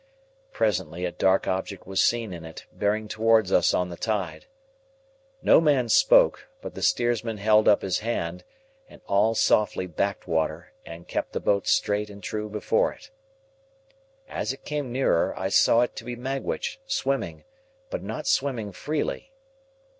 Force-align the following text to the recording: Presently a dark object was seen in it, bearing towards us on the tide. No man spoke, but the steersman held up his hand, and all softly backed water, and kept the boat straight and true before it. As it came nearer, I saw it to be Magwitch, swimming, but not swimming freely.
Presently 0.51 1.05
a 1.05 1.11
dark 1.11 1.47
object 1.47 1.85
was 1.85 2.01
seen 2.01 2.33
in 2.33 2.43
it, 2.43 2.65
bearing 2.73 3.07
towards 3.07 3.51
us 3.51 3.71
on 3.71 3.89
the 3.89 3.95
tide. 3.95 4.47
No 5.43 5.61
man 5.61 5.89
spoke, 5.89 6.47
but 6.59 6.73
the 6.73 6.81
steersman 6.81 7.37
held 7.37 7.67
up 7.67 7.83
his 7.83 7.99
hand, 7.99 8.43
and 8.89 9.01
all 9.05 9.35
softly 9.35 9.85
backed 9.85 10.27
water, 10.27 10.73
and 10.87 11.07
kept 11.07 11.33
the 11.33 11.39
boat 11.39 11.67
straight 11.67 12.09
and 12.09 12.23
true 12.23 12.49
before 12.49 12.91
it. 12.91 13.11
As 14.27 14.51
it 14.51 14.65
came 14.65 14.91
nearer, 14.91 15.35
I 15.37 15.49
saw 15.49 15.81
it 15.81 15.95
to 15.97 16.03
be 16.03 16.15
Magwitch, 16.15 16.79
swimming, 16.87 17.43
but 17.91 18.01
not 18.01 18.25
swimming 18.25 18.71
freely. 18.71 19.31